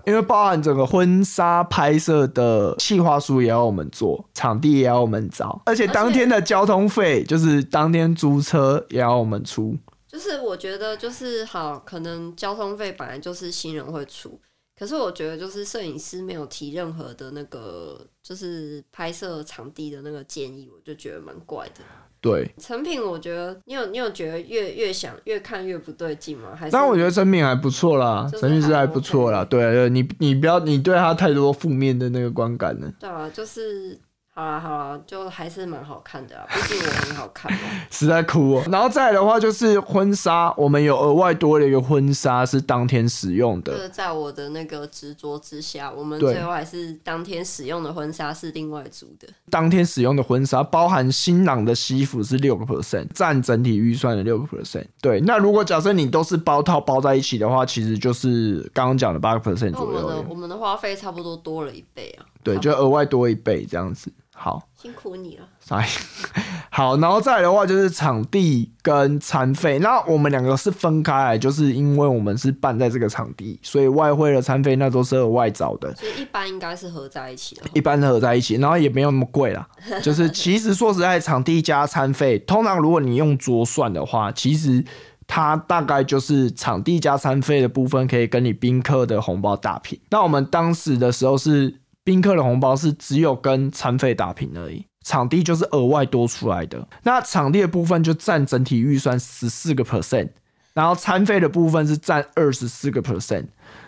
[0.05, 9.77] 因为包含整个婚纱拍摄的企划书也要我们做，场地也要我们找，而且当天的交通费就是当天租车也要我们出。
[10.09, 14.41] 就是我觉得就是好，可能交通费本来就是新人会出，
[14.77, 21.85] 可是我觉得就是摄影师没有提任何的那个就是拍摄场地的那个建议，我就觉得蛮怪的。
[22.21, 26.51] 对成品，我觉得你有你有觉得越越想越看越不对劲吗？
[26.55, 26.73] 还是？
[26.73, 29.45] 但我觉得成品还不错啦，成品是还不错啦。
[29.45, 32.93] 对对，你你不要你对他太多负面的那个观感了。
[33.01, 33.99] 对啊，就是。
[34.41, 37.59] 好了好了，就还是蛮好看的啊，毕竟我很好看嘛。
[37.91, 38.63] 实在哭哦。
[38.71, 43.75] 然后再来的话就是婚纱，我们有额外多了一个婚纱是当天使用的。
[43.75, 49.29] 就是在我的那个执着之下，我们最后还是当天使用的婚纱是另外租的。
[49.51, 54.87] 当天使用的婚纱包含新郎的西服是六个 percent，占整体预算的六个 percent。
[55.03, 59.99] 对，那如果假设你都是包套包在一起的话，其实就是刚刚讲的八个 percent 左右。
[60.01, 62.25] 我们的我们的花费差不多多了一倍啊。
[62.43, 64.11] 对，就额外多一倍这样子。
[64.43, 65.45] 好，辛苦你了。
[66.73, 75.95] 好，然后再来的话就是场地跟餐费，那我们两个是分开来，就是因为我们是办在这个场地，所以外汇的餐费那都是额外找的。
[75.95, 79.69] 所以一般应该是合在一起的，一般合在一起，然后也没有那么贵啦。
[80.03, 84.83] 就是其实说实在，场地加餐费，通常如果你用桌算的话，其实
[85.27, 90.01] 它大概就是场地加餐费的部分可以跟你宾客的红包打平。
[90.09, 91.77] 那我们当时的时候是。
[92.11, 96.85] 宾客的红包是只有跟餐费打平而已，场地就是额外多出来的。
[97.05, 100.31] 那场地的部分就占整体预算十四个 percent，
[100.75, 103.45] 然后餐费的部分是占二十四个 percent。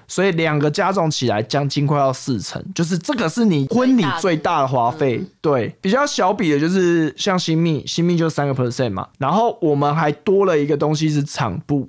[0.06, 5.20] 所以两个加总起来将近快要四成，就是这个是你婚礼最大的花费。
[5.40, 11.88] 对，比较小比的就是像新密，新密就三个 percent 嘛，然后我们还多了一个东西是场布。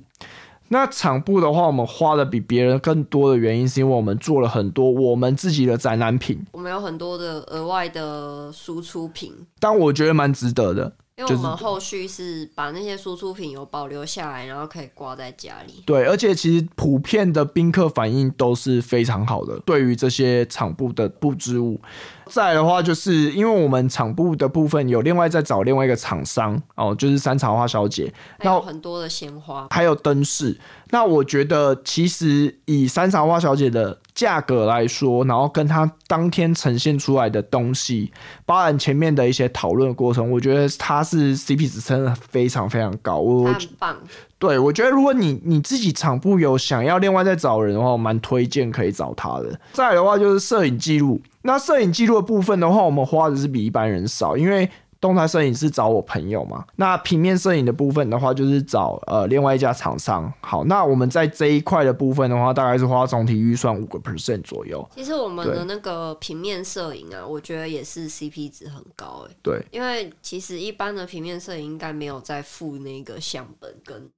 [0.73, 10.91] 那场布的话，我们花的比别人更多的原因，是因为我们做了很多我们自己的展览品，我们有很多的额外的输出品，但我觉得蛮值得的。
[11.15, 15.83] 因为我们后续是把那些输出品有保留下来，然后可以挂在家里。
[15.85, 21.79] 对，而且其实普遍的宾客反应都是非常好的，对于这些场部的布置物。
[22.25, 30.59] 再的话，就是因为我们场部的部分有另外再找另外一个厂商哦，就是山茶花小姐，还有很多的鲜花，还有灯饰。
[30.89, 38.11] 那我觉得其实以山茶花小姐的价格来说，然后跟他当天呈现出来的东西，
[38.45, 43.17] 包含前面的一些讨论过程，我觉得它是 CP 值真的非常非常高。
[43.17, 43.97] 我很棒。
[44.37, 49.57] 对，我觉得如果你你自己场部有想要另外再找人的话，我蛮推荐可以找他的。
[49.71, 54.69] 再来的话就是摄影记录，那摄影记录的部分的话，我们花的是比一般人少，因为
[55.03, 56.63] 动态摄影是找我朋友嘛。
[56.77, 60.31] 那平面摄影的部分的话，就是找呃另外一家厂商。
[60.39, 64.87] 好，那我们在这一块的部分的话，大概是花总体预算五个 percent 左右。
[64.95, 69.35] 其实我们的那个平面摄影啊，我觉得也是 CP 值很高哎。
[69.41, 74.09] 对，因为其实一般的平面摄影应该没有在付那个相本跟。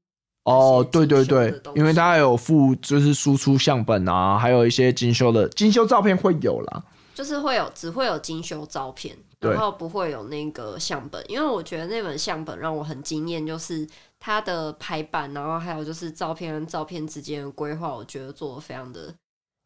[0.43, 6.83] 哦，对对对，因为大家有附就是输出相本啊，还有一些精修的精修照片会有啦，
[7.15, 9.17] 就是会有只会有精修照片，
[9.52, 13.88] 然后不会有那个相本，因为我觉得那本相本让我很惊艳，就是
[14.20, 19.14] 它的排版，然后还有就是照片跟照片之间的规划，我觉得做的非常的。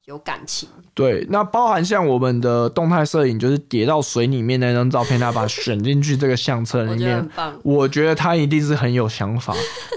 [0.06, 7.30] 有感情，对，那包含像我们的动态摄影，就是叠到水里面那张照片，他把它选进去这个相册里面，
[7.62, 9.54] 我觉得他一定是很有想法。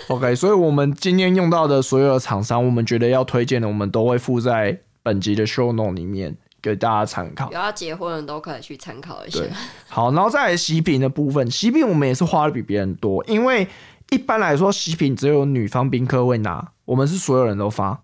[0.09, 7.47] OK，所以我们今天用到的所有的厂商，我们觉得要推荐的，我们都会附在本集的 show note 里面给大家参考。
[7.51, 9.41] 有要结婚的都可以去参考一下。
[9.89, 13.67] 好，然后再来喜饼的部分，喜饼我们也是花的比别人多，因为
[14.11, 18.01] 一般来说喜饼只有女方宾客会拿，我们是所有人都发。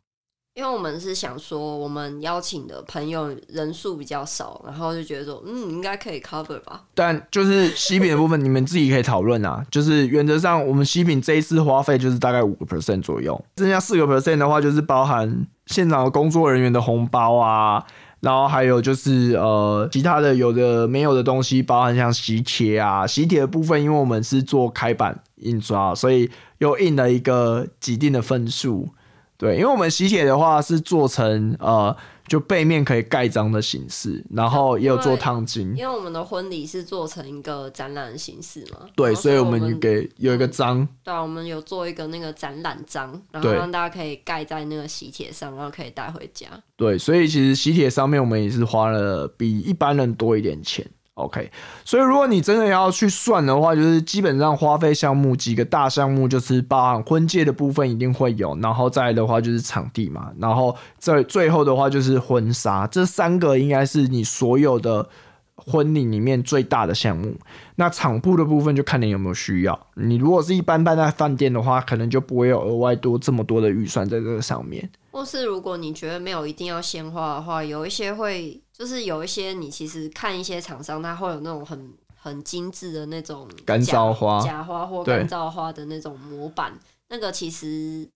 [0.55, 6.83] 因为我们是想说，我们邀请的朋友人数比较少，然后就觉得说，嗯，应该可以 cover 吧。
[6.95, 9.65] 但就是西饼的部分，你们自己可以讨论啊。
[9.71, 17.87] 就是原则上，我们西饼这一次花费就是大概五个 percent 左右，剩下四个 percent 的话，就是包含现场的工作人员的红包啊，
[18.21, 28.89] 然后还有就是呃其他的有的没有的东西，包含像喜帖啊，喜帖的部分，因为我们是做开版印刷，所以又印了一个既定的分数。
[29.37, 31.97] 对，因为我们喜帖的话是做成呃，
[32.29, 35.75] 就背面可以盖章的形式，然后也有做烫金。
[35.77, 38.87] 因为我们的婚礼是做成一个展览的形式嘛。
[38.95, 40.87] 对，所以我们给有一个章。
[41.03, 46.47] 对啊，我们有做一个那个展览章，然后让大家可以盖在那个喜帖上，然后可以带回家。
[46.77, 50.87] 对，所以其实喜帖上面我们也是花了比一般人多一点钱。
[51.19, 51.51] OK，
[51.85, 65.09] 所以如果你真的要去算的话，就是基本上花费项目几个大项目，就是包含婚戒的部分一定会有，然后再的话就是场地嘛，然后在最后的话就是婚纱，这三个应该是你所有的
[65.57, 67.35] 婚礼里面最大的项目。
[67.75, 74.89] 那场布的部分就看你有没有需要，你如果是一般般在饭店的话，可能就不会有额外多这么多的预算在这个上面。
[75.19, 86.73] 或是如果你觉得没有一定要鲜花的话，有一些会就是有一些你其实看一些厂商，它会有那种很很精致的那种干燥花、假花或干燥花的那种模板，
[87.09, 88.09] 那个其实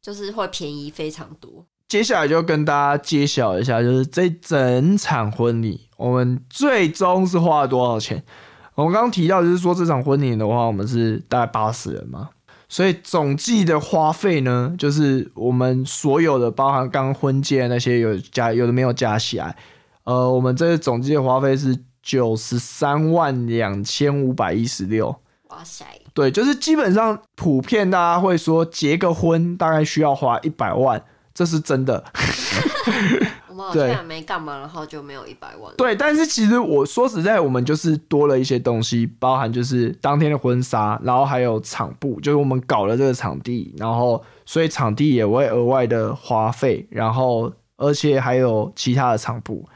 [0.00, 1.66] 就是会便宜非常多。
[1.88, 8.24] 接下来就跟大家揭晓一下，就是这整场婚礼我们最终是花了多少钱？
[8.76, 12.30] 我们刚刚提到就是说这场婚礼的话，我们是大概八十人嘛。
[12.68, 19.56] 所以总计的花费呢，就是我们所有的包含刚婚戒那些有加有的没有加起来，
[20.04, 25.14] 呃，我们这个总计的花费是九十三万两千五百一十六。
[25.50, 25.84] 哇塞！
[26.12, 31.02] 对，就是基本上普遍大家会说结个婚大概需要花一百万，
[31.32, 32.04] 这是真的。
[33.72, 35.72] 对，没干嘛，然后就没有一百万。
[35.76, 49.66] 对，但是其实我说实在，我们就是多了一些东西，包含就是当天的婚纱，然后还有场布，就是我们搞了这个场地，然后所以场地也会额外的花费，然后而且还有其他的场布，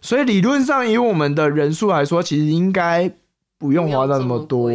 [0.00, 3.10] 所以理论上以我们的人数来说，其实应该
[3.58, 4.70] 不用花到那么多，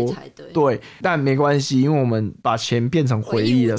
[0.54, 3.78] 对，但没关系，因为我们把钱变成回忆了。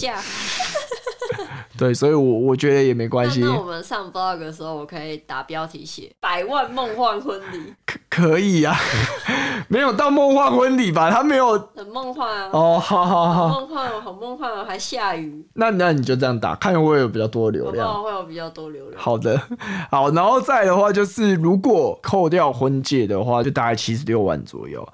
[1.81, 3.41] 对，所以，我我觉得也没关系。
[3.41, 7.73] 那我们上 blog 的时候，我可以打标题写“百万梦幻婚礼”。
[7.87, 8.77] 可可以啊，
[9.69, 11.11] 没有到梦幻婚礼吧？
[11.11, 12.51] 他没有很梦幻啊。
[12.53, 17.89] 哦，好好好，梦幻哦，好梦幻哦，还下雨，那那你就这样打，看会有比较多的流量。
[17.89, 19.01] 好会有比较多流量。
[19.03, 19.41] 好的，
[19.91, 24.87] 好，然后再的话就是，如果扣掉婚戒的话，就大概七十六万左右。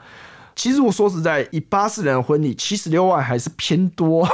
[0.56, 4.26] 其实我说实在，以八十人的婚礼，七十六万还是偏多。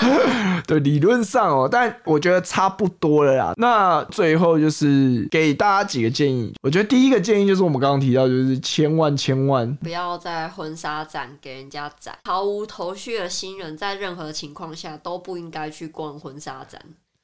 [0.68, 3.54] 对，理论上哦，但我觉得差不多了啦。
[3.56, 6.54] 那最后就是给大家几个建议。
[6.62, 16.80] 我觉得第一个建议就是我们刚刚提到，就是千万千万不要在婚纱展给人家展，毫无头绪的新人在任何情况下都不应该去逛婚纱展。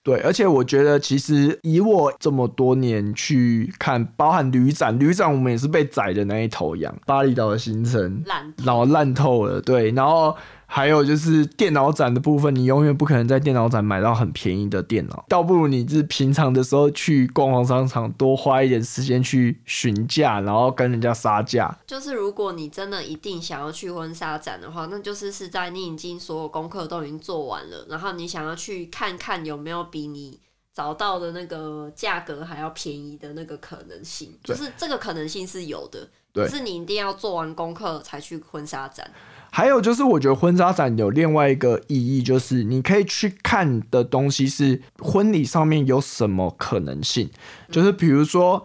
[0.08, 6.96] 对，而且我觉得其实以我这么多年去看，包含旅展，旅展我们也是被宰的那一头羊。
[7.04, 10.34] 巴厘岛的行程，烂然后烂透了，对，然后
[10.70, 21.74] 还有就是电脑展的部分，你永远不可能在电脑展买到很便宜的电脑，倒不如你是平常的时候去逛逛商场，多花一点时间去询价，然后跟人家杀价。
[21.86, 30.38] 就是如果你真的一定想要去婚纱展的话，那就是是在你已经所有功课都已经做完了，然后你想要去看看有没有比你
[30.74, 39.10] 找到的那个价格还要便宜的那个可能性，就是这个可能性是有的，对可是你一定要做完功课才去婚纱展。
[39.50, 47.30] 还有就是，我觉得婚纱展有另外一个意义，就是你可以去看的东西是婚礼上面有什么可能性，
[47.70, 48.64] 就是比如说。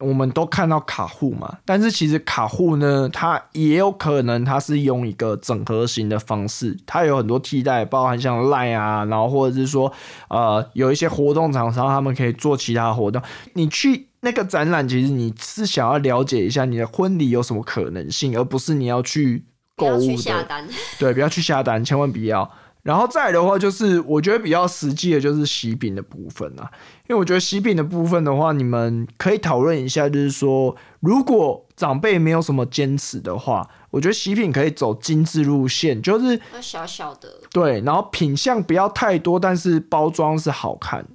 [0.00, 9.90] 我们都看到卡户嘛，但是其实卡户呢，它也有可能它是用一个整合型的方式，它有很多替代，包含像 Line 啊，然后或者是说，
[10.28, 13.22] 呃，有一些活动厂商他们可以做其他活动。
[13.54, 19.44] 你去那个展览，其实你是想要了解一下你的婚礼有什么可能性，而不是你要去不要去
[19.76, 20.16] 购物的。
[20.16, 20.66] 下单，
[20.98, 22.50] 对，不要去下单，千万不要。
[22.82, 26.70] 然后再来的话，就是我觉得比较实际的，就是喜饼的部分啊。
[27.08, 41.06] 因为我觉得喜饼的部分的话，你们可以讨论一下，就是说，如果长辈没有什么坚持的话，我觉得喜饼可以走精致路线，就是小小的，对，然后品相不要太多，但是包装是好看。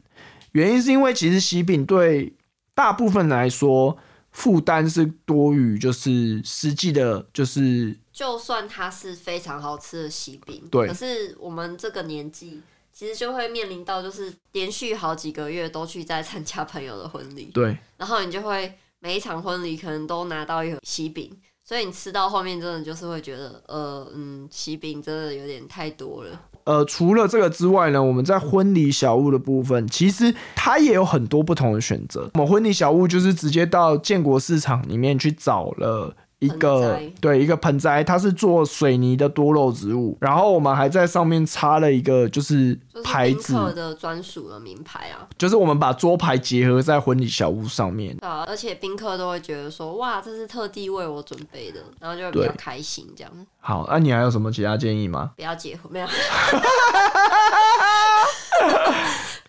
[0.53, 2.33] 原因是因为其实喜饼对
[2.73, 3.95] 大部分来说
[4.31, 12.61] 负担是多于就是实际的，就是就算它是非常好吃的喜饼，对可是我们这个年纪。
[12.91, 21.31] 其实就会面临到，就是连续好几个月都去在参加朋友的婚礼，对然后你就会每一场婚礼可能都拿到一个喜饼，
[21.63, 26.41] 所以你吃到后面真的就是会觉得，呃，嗯，喜饼真的有点太多了。
[26.65, 32.29] 呃，除了这个之外呢，我们在婚礼小物的部分，其实它也有很多不同的选择。
[32.33, 36.13] 我们婚礼小物就是直接到建国市场里面去找了。
[36.39, 48.15] 一个对一个盆栽，它是做水泥的多肉植物，然后我们还在上面插了一个就是牌子，的专属的名牌啊，就是我们把桌牌结合在婚礼小屋上面。
[48.17, 55.31] 对啊，而且宾客都会觉得说，哇，这是特地为我准备的，然后就会比较开心，这样好，那、你还有什么其他建议吗？
[55.35, 56.07] 不要结婚，没有。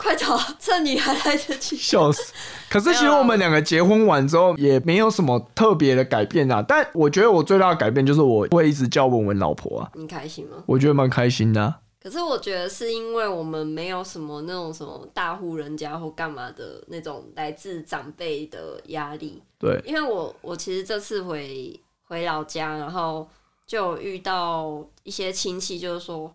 [0.03, 1.77] 快走，趁你还来得及。
[1.77, 2.33] 笑死！
[2.71, 6.65] 可是其实我们两个结婚完之后也没有什么特别的改变啊。
[6.67, 10.57] 但我觉得我最大的改变就是我会一直叫文文老婆啊，你开心吗？
[10.65, 21.79] 我觉得蛮开心的啊、可是我觉得是因为我们没有什么那种什么大户人家或干嘛的那种来自长辈的压力，对，因为我我其实这次回
[22.09, 23.29] 回老家，然后
[23.67, 26.33] 就遇到一些亲戚，就是说，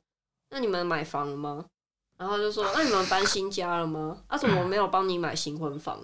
[0.51, 1.65] 那你们买房了吗？
[2.17, 4.17] 然后就说，那你们搬新家了吗？
[4.27, 5.99] 啊，怎么没有帮你买新婚房？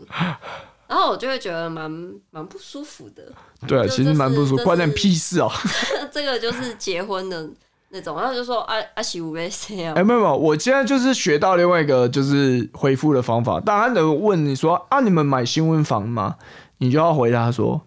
[0.87, 1.89] 然后我就会觉得蛮
[2.31, 3.23] 蛮不舒服的。
[3.65, 5.49] 对啊，其实蛮不舒服，关你屁事哦、
[6.11, 7.49] 这个就是结婚的
[7.89, 13.59] 那种，然后就说啊啊喜无被谁啊哎、，没有没有，我现在就是学到另外一个就是回复的方法。
[13.61, 16.35] 当他能问你说啊，你们买新婚房吗？
[16.79, 17.79] 你就要回答说，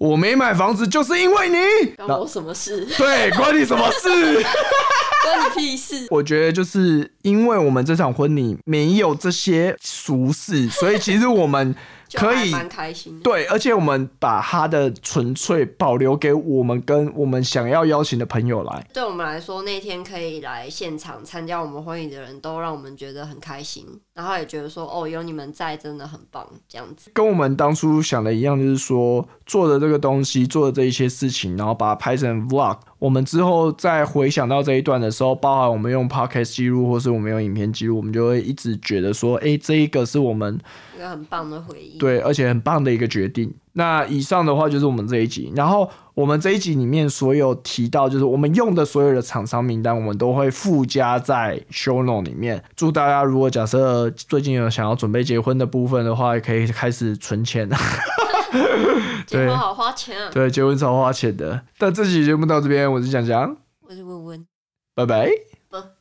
[0.00, 1.94] 我没买房子就是因为你。
[1.94, 2.86] 关我什么事？
[2.96, 4.08] 对，关你什么事？
[5.22, 6.06] 关你屁事！
[6.10, 11.74] 我觉得就是因为我们这场婚礼没有这些俗事， 所以其实我们
[12.14, 13.22] 可以还蛮开心的。
[13.22, 18.86] 对，而且我们把它的纯粹保留给我们跟我们想要邀请的朋友来。
[18.94, 23.86] 对我们来说，那天可以来现场参加我们婚礼的人都让我们觉得很开心，
[24.20, 27.10] 然后也觉得说哦，有你们在真的很棒，这样子。
[27.14, 32.76] 跟我们当初想的一样，就是说做的这个东西，做的这一些事情，然后把它拍成 vlog。
[32.98, 40.60] 我们之后再回想到这一段的时候，包含我们用 podcast 记录，或是我们用影片记录，我们就会一直觉得说，诶，这一个是我们
[40.94, 41.96] 一个很棒的回忆。
[41.96, 43.50] 对，而且很棒的一个决定。
[43.80, 52.62] 那以上的话就是我们这一集，然后我们这一集里面所有提到，就是我们用的所有的厂商名单，我们都会附加在 show note 里面。
[52.76, 57.66] 祝大家如果假设最近有想要准备结婚的部分的话，可以开始存钱。
[59.26, 60.28] 结婚好花钱啊！
[60.30, 61.62] 对，结婚超花钱的。
[61.78, 63.56] 但这期节目到这边，我是蒋蒋，
[63.88, 64.46] 我是文文。
[64.94, 65.30] 拜拜，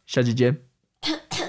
[0.06, 0.58] 下期见。